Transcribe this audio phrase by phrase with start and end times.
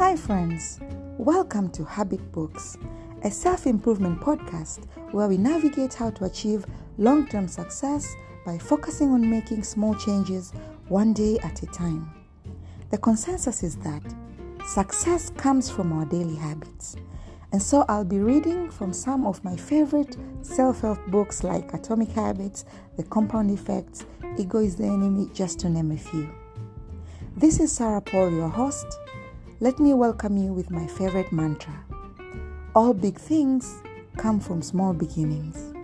[0.00, 0.80] Hi, friends.
[1.18, 2.78] Welcome to Habit Books,
[3.22, 6.64] a self improvement podcast where we navigate how to achieve
[6.96, 8.16] long term success
[8.46, 10.52] by focusing on making small changes
[10.88, 12.10] one day at a time.
[12.90, 14.02] The consensus is that
[14.66, 16.96] success comes from our daily habits.
[17.52, 22.08] And so I'll be reading from some of my favorite self help books like Atomic
[22.12, 22.64] Habits,
[22.96, 24.06] The Compound Effect,
[24.38, 26.26] Ego is the Enemy, just to name a few.
[27.36, 28.86] This is Sarah Paul, your host.
[29.62, 31.84] Let me welcome you with my favorite mantra
[32.74, 33.82] All big things
[34.16, 35.74] come from small beginnings.